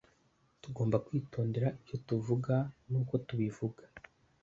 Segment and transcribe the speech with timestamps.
[0.61, 2.55] tugomba kwitondera ibyo tuvuga
[2.89, 3.83] n uko tubivuga